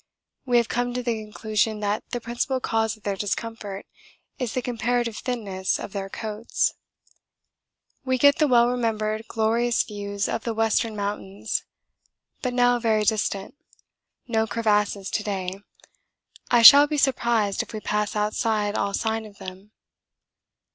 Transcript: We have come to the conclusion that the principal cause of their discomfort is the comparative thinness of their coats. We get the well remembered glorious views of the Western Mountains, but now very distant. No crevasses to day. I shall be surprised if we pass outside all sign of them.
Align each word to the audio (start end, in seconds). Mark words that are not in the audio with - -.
We 0.47 0.57
have 0.57 0.67
come 0.67 0.95
to 0.95 1.03
the 1.03 1.13
conclusion 1.25 1.79
that 1.81 2.03
the 2.09 2.19
principal 2.19 2.59
cause 2.59 2.97
of 2.97 3.03
their 3.03 3.15
discomfort 3.15 3.85
is 4.39 4.53
the 4.55 4.61
comparative 4.63 5.15
thinness 5.17 5.77
of 5.79 5.93
their 5.93 6.09
coats. 6.09 6.73
We 8.03 8.17
get 8.17 8.39
the 8.39 8.47
well 8.47 8.67
remembered 8.67 9.27
glorious 9.27 9.83
views 9.83 10.27
of 10.27 10.43
the 10.43 10.55
Western 10.55 10.95
Mountains, 10.95 11.65
but 12.41 12.55
now 12.55 12.79
very 12.79 13.03
distant. 13.03 13.53
No 14.27 14.47
crevasses 14.47 15.11
to 15.11 15.21
day. 15.23 15.59
I 16.49 16.63
shall 16.63 16.87
be 16.87 16.97
surprised 16.97 17.61
if 17.61 17.71
we 17.71 17.79
pass 17.79 18.15
outside 18.15 18.73
all 18.73 18.95
sign 18.95 19.23
of 19.27 19.37
them. 19.37 19.69